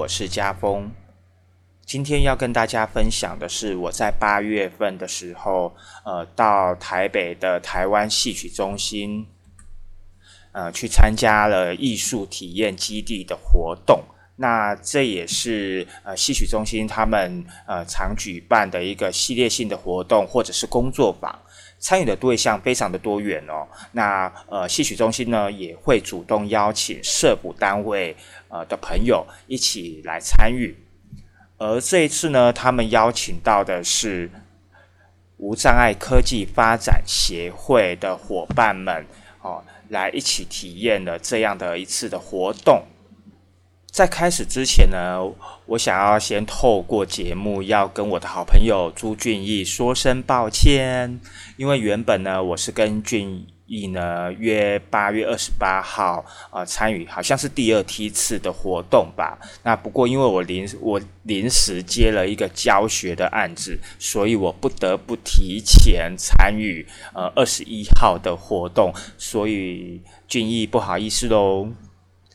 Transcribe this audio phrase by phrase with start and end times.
[0.00, 0.90] 我是家峰。
[1.84, 5.76] 今天要跟大家分享的是我在八月份的时候，
[6.06, 9.26] 呃，到台北的台湾戏曲中心，
[10.52, 14.02] 呃，去参加了艺术体验基地的活动。
[14.40, 21.38] 那这也是呃戏曲中心他们呃常举办的一个系列性的活动，或者是工作坊。
[21.78, 23.68] 参与的对象非常的多元哦。
[23.92, 28.16] 那呃戏曲中心呢也会主动邀请社补单位
[28.48, 30.74] 呃的朋友一起来参与。
[31.58, 34.30] 而这一次呢，他们邀请到的是
[35.36, 39.04] 无障碍科技发展协会的伙伴们，
[39.42, 42.82] 哦，来一起体验了这样的一次的活动。
[43.90, 45.20] 在开始之前呢，
[45.66, 51.20] 我想要先透过节目要跟我的好朋友朱俊义说声抱歉，
[51.56, 53.46] 因为原本呢，我是跟俊。
[53.72, 59.38] 意呢约八月二十八号啊参与，好像是第二梯次的活动吧。
[59.62, 68.92] 那不过因为我临我临时接了一个教学的案子，所以我不得不提前参与呃二十一号的活动。
[69.16, 71.68] 所以俊逸不好意思喽。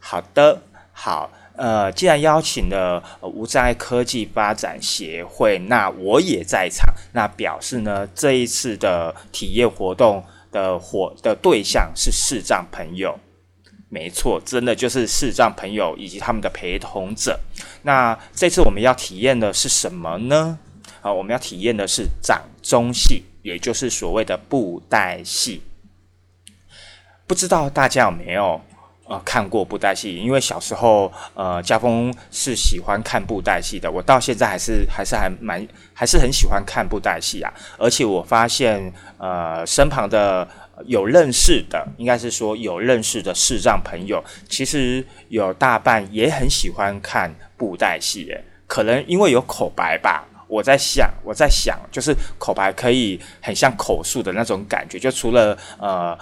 [0.00, 10.24] 好的，好，呃，既然邀请了无障碍科技发展协会，那我也在场，那表示呢这一次的体验活动。
[10.52, 13.16] 的活的对象是视障朋友，
[13.88, 17.38] 没错，真的就是视障朋友以及他们的陪同者。
[17.82, 20.58] 那这次我们要体验的是什么呢？
[21.02, 25.62] 啊，我们要体验的是掌中戏，也就是所谓的布袋戏。
[27.28, 28.60] 不知道大家有没有？
[29.10, 33.90] 呃，看过布袋戏，因为小时候，呃，家风是喜欢看布袋戏的。
[33.90, 37.52] 我到现在还是还是还蛮还是很喜欢看布袋戏啊。
[37.76, 38.80] 而且我发现，
[39.18, 40.46] 呃，身旁的
[40.86, 48.30] 有认识的，应该是说有认识的视障朋友，其实有大半也很喜欢看布袋戏。
[48.30, 50.24] 诶，可能因为有口白吧。
[50.46, 56.16] 我在想，我在想，就是口白可以很像口述的那种感觉，就除了呃。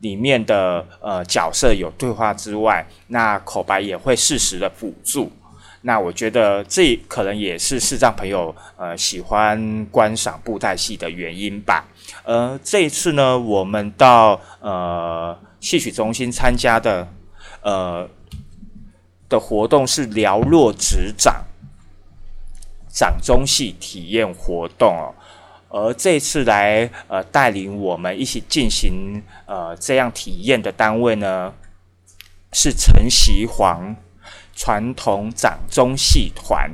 [0.00, 5.30] 里面的呃角色有对话之外，那口白也会适时的辅助。
[5.82, 11.86] 那我觉得这可能也是视障朋友呃喜欢观赏布袋戏的原因吧。
[12.22, 17.08] 呃，这一次呢，我们到呃戏曲中心参加的
[17.62, 18.06] 呃
[19.28, 21.44] 的活动是寥落指掌
[22.92, 25.14] 掌中戏体验活动哦。
[25.72, 31.54] 而这次来呃带领我们一起进行呃这样体验的单位呢，
[32.52, 33.94] 是陈习煌
[34.52, 36.68] 传统掌中戏团。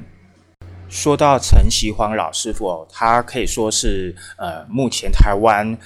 [0.89, 5.77] 说到陈习煌老师傅哦，他可以说是呃目前台湾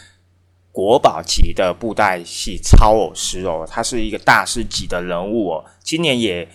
[0.71, 6.47] 国宝级的布袋戏超偶师哦，他是一个大师级的人物哦，今年也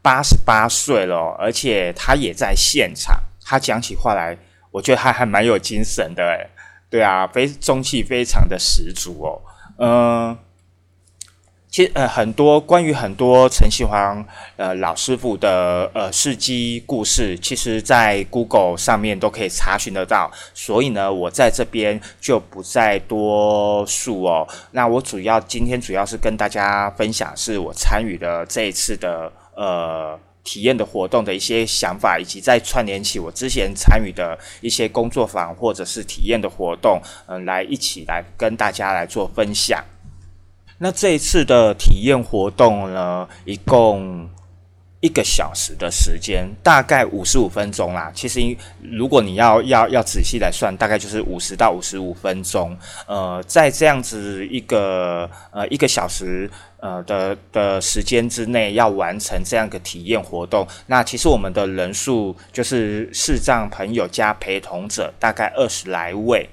[0.00, 4.38] 八十八岁了，而且他也在现场，他讲起话来。
[4.78, 6.48] 我觉得他还蛮有精神的，诶，
[6.88, 9.42] 对啊，非中气非常的十足哦。
[9.76, 10.38] 嗯，
[11.68, 14.24] 其实呃很多关于很多陈锡煌
[14.56, 24.46] 呃老师傅的呃事迹故事，其实在 Google 上面都可以查询得到，所以呢，我在这边就不再多述哦。
[24.70, 30.16] 那我主要今天主要是跟大家分享，是我参与的这一次的呃。
[30.44, 39.84] 体验的活动的一些想法，以及再串联起我之前参与的一些工作坊或者是体验的活动，嗯，来一起来跟大家来做分享。
[40.78, 44.30] 那这一次的体验活动呢，一共
[45.00, 48.10] 一个小时的时间，大概五十五分钟啦。
[48.14, 48.40] 其实，
[48.82, 52.76] 如果你要要要仔细来算，大概就是五十到五十五分钟。
[53.06, 56.50] 呃，在这样子一个呃一个小时。
[56.80, 66.48] 呃的的时间之内要完成这样一个体验活动，那其实我们的人数就是视障朋友加陪同者大概二十来位，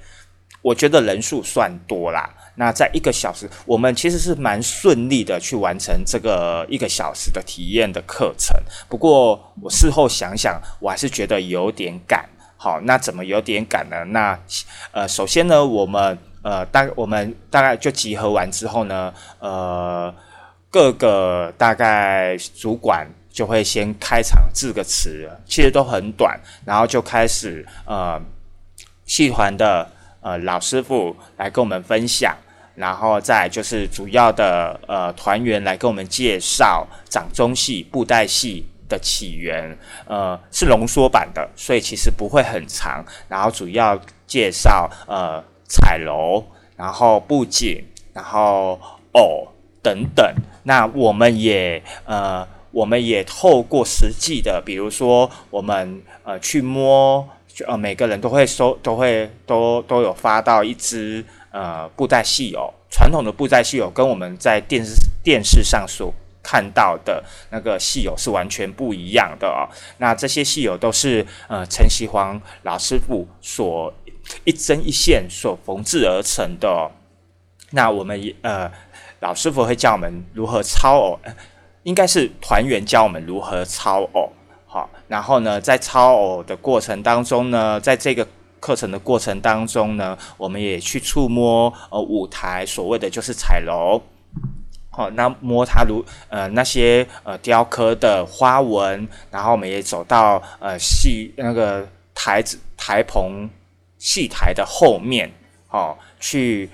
[0.66, 2.28] 我觉得人数算多啦。
[2.56, 8.58] 那在一个小时，我们其实是蛮顺利的去完成这个一个小时的体验的课程。
[8.90, 12.28] 不过我事后想想，我还是觉得有点赶。
[12.58, 14.04] 好，那怎么有点赶呢？
[14.06, 14.40] 那
[14.92, 16.18] 呃，首先呢，我们。
[16.46, 20.14] 呃，大我们大概就集合完之后呢，呃，
[20.70, 28.22] 各个大概主管就会先开场致个词，其实都很短，然后就开始呃，
[29.08, 29.90] 戏团的
[30.26, 32.36] 呃老师傅来跟我们分享，
[32.74, 39.78] 然后再就是主要的呃团员来跟我们介绍掌中戏、布袋戏的起源，
[40.08, 45.44] 呃，是浓缩版的，所以其实不会很长，然后主要介绍呃。
[45.68, 46.44] 彩楼，
[46.78, 47.84] 然后布景，
[48.14, 48.80] 然后
[49.14, 49.48] 偶
[49.82, 50.24] 等等。
[50.62, 57.28] 那我们也呃我们也透过实际的，比如说我们呃去摸，
[57.68, 64.94] 呃每个人都会收，都会都都有发到一支呃布袋戏偶，传统的布袋戏偶跟我们在电视
[65.24, 66.14] 电视上所
[66.44, 69.66] 看到的那个戏偶是完全不一样的哦。
[69.98, 73.94] 那这些戏偶都是呃陈锡煌老师傅所
[74.44, 76.92] 一针一线所缝制而成的。
[77.72, 78.72] 那我们呃
[79.20, 81.20] 老师傅会教我们如何操偶。
[81.84, 84.34] 应该是团员教我们如何操偶，
[84.76, 88.28] 好，然后呢，在操偶的过程当中呢，在这个
[88.60, 94.02] 课程的过程当中呢，我们也去触摸呃舞台，所谓的就是彩楼，
[94.90, 103.50] 好，那摸它如呃那些呃雕刻的花纹，然后我们也走到呃戏那个台子台棚
[103.98, 105.32] 戏台的后面，
[105.70, 106.70] 哦，去。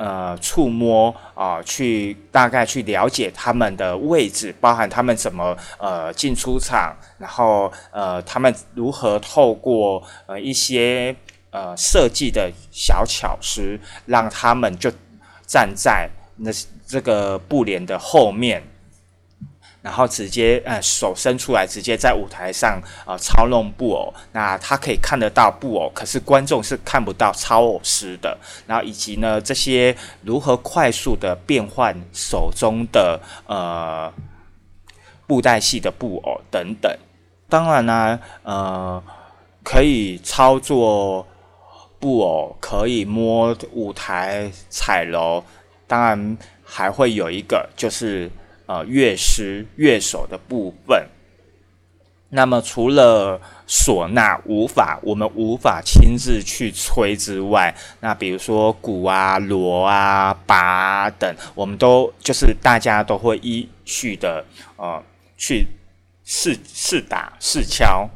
[0.00, 11.14] 呃，触摸啊，去大概去了解他们的位置，包含他们怎么呃进出场，然后呃他们如何透过呃一些
[11.50, 14.90] 呃设计的小巧思，让他们就
[15.46, 16.50] 站在那
[16.86, 18.62] 这个布帘的后面。
[19.82, 24.12] 然后直接呃手伸出来，直接在舞台上啊操弄布偶。
[24.32, 28.36] 那他可以看得到布偶，可是观众是看不到操偶师的。
[28.66, 34.12] 然后以及呢，这些如何快速的变换手中的呃
[35.26, 36.94] 布袋戏的布偶等等。
[37.48, 39.02] 当然呢，呃，
[39.64, 41.26] 可以操作
[41.98, 45.42] 布偶，可以摸舞台彩楼。
[45.86, 48.30] 当然还会有一个就是。
[48.70, 51.08] 呃，乐师、乐手的部分。
[52.28, 64.44] 那么，除了唢呐无法，我们无法亲自去吹之外，那比如说鼓啊、锣啊、拔等，我们都就是大家都会依序的
[64.76, 65.02] 呃
[65.36, 65.66] 去
[66.24, 68.08] 试试打、试敲。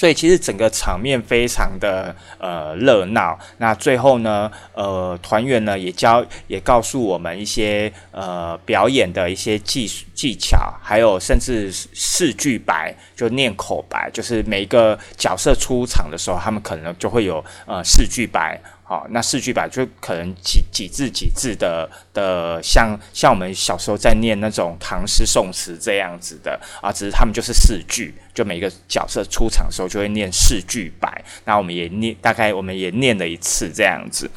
[0.00, 3.38] 所以其实整个场面非常的呃热闹。
[3.58, 18.58] 那最后呢，呃，团员呢也教也告诉我们一些呃表演的一些技术技巧，还有甚至四句白，就念口白，就是每一个角色出场的时候，他们可能就会有呃四句白。
[18.90, 34.28] 好，那四句吧，就可能几几字几字的的，像像我们小时候在念那种唐诗宋词这样子的啊，只是他们就是四句，就每个角色出场的时候就会念四句白，那我们也念，大概我们也念了一次这样子。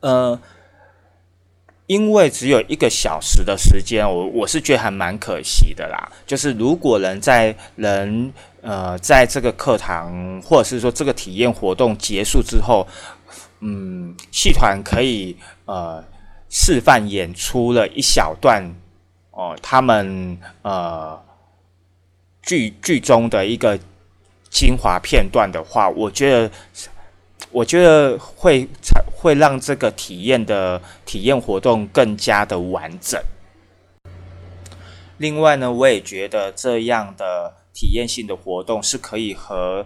[0.00, 0.40] 呃，
[1.86, 6.10] 因为只有一个小时的时间，我我是觉得还蛮可惜的啦。
[6.26, 8.32] 就是如果能在能
[8.62, 12.84] 呃在这个课堂或者是说这个体验活动结束之后。
[13.60, 16.04] 嗯，戏团可以呃
[16.48, 18.62] 示范演出了一小段
[19.32, 21.20] 哦，他们呃
[22.42, 23.78] 剧剧中的一个
[24.48, 26.50] 精华片段的话，我觉得
[27.50, 28.68] 我觉得会
[29.16, 33.20] 会让这个体验的体验活动更加的完整。
[35.16, 39.84] 另外呢，我也觉得这样的体验性的活动是可以和。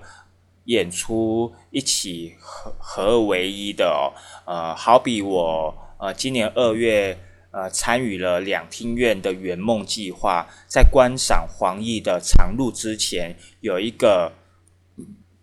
[0.66, 4.14] 演出一起合合二为一的哦，
[4.46, 7.18] 呃，好比我呃今年二月
[7.50, 14.32] 呃参与了两厅院的圆梦计划，在观赏黄奕的长路之前，有一个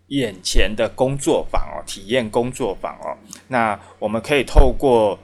[0.07, 3.17] 眼前的工作坊哦，体验工作坊哦，
[3.49, 5.19] 那我们可以透过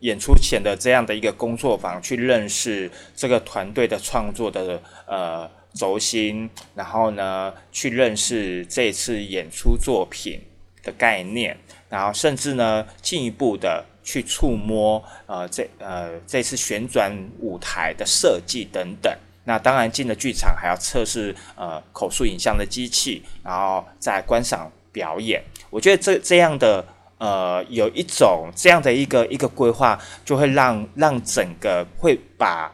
[0.00, 5.50] 演出前的这样的一个工作坊，去认识这个团队的创作的呃。
[5.74, 10.40] 轴心，然后呢，去认识这次演出作品
[10.84, 11.56] 的概念，
[11.88, 19.12] 然后甚至呢，进一步的去触摸呃这呃这次旋转舞台的设计等等。
[19.44, 25.42] 那当然进了剧场还要测试呃口述影像的机器，然后再观赏表演。
[25.70, 26.86] 我觉得这这样的
[27.18, 32.72] 呃有一种这样的一个一个规划，就会让让整个会把。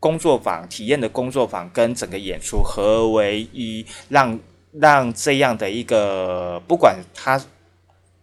[0.00, 4.38] 工作坊体验的工作坊跟整个演出合为一，让
[4.72, 7.40] 让这样的一个不管它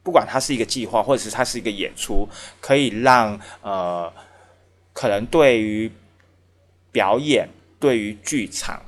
[0.01, 2.29] 不管它是一个计划，或者是它是一个演出，
[2.61, 4.11] 可以让呃
[4.93, 5.91] 可能对于
[6.93, 8.81] 表演、对于剧场，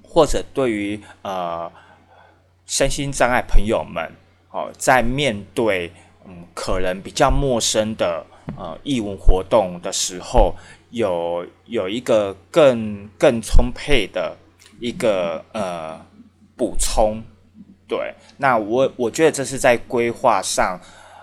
[0.00, 1.68] 或者对于呃
[2.64, 4.08] 身心障碍朋友们
[4.52, 5.90] 哦，在面对
[6.24, 8.24] 嗯可能比较陌生的
[8.56, 10.54] 呃义务活动的时候。
[10.90, 14.36] 有有一个更更充沛的
[14.80, 16.00] 一个呃
[16.56, 17.22] 补充，
[17.86, 20.80] 对，那我我觉得这是在规划上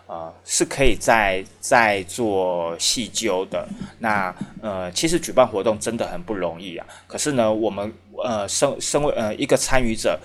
[0.07, 3.67] 呃，是可以在在做细究的。
[3.99, 6.85] 那呃，其实举办活动真的很不容易啊。
[7.07, 7.91] 可是呢，我们
[8.23, 10.19] 呃，身身为呃一个参与者，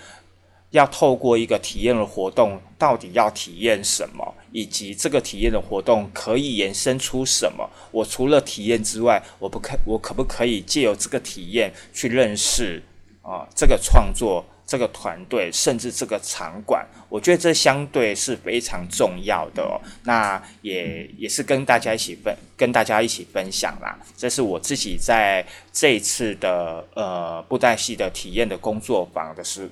[0.70, 7.68] 要透过一个体验的活动，到底要体验什么，以及这个体验的活动可以延伸出什么？
[7.90, 12.82] 我除了体验之外，我不可我可不可以借由这个体验去认识
[13.22, 14.44] 啊这个创作？
[14.70, 19.68] 这个团队，甚至这个场馆，我觉得这相对是非常重要的。
[20.04, 23.98] 那也也是跟大家一起分，跟大家一起分享啦。
[24.16, 29.68] 这是我自己在这一次的呃布袋戏的体验的工作坊的是，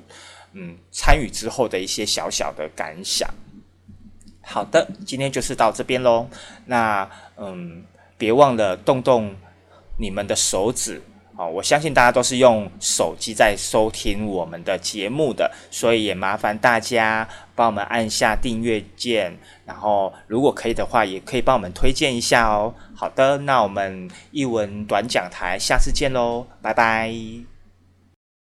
[0.53, 3.29] 嗯，参与之后的一些小小的感想。
[4.43, 6.27] 好的，今天就是到这边喽。
[6.67, 7.85] 那嗯，
[8.17, 9.35] 别忘了动动
[9.99, 11.03] 你们的手指。
[11.37, 22.75] 哦，我相信大家都是用手机在收听我们的节目的，所以也麻烦大家帮我们按下订阅键，然后如果可以的话，也可以帮我们推荐一下哦。
[22.93, 27.58] 好的，那我们一文短讲台下次见喽，拜拜。